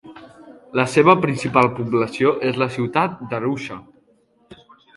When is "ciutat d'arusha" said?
2.77-3.79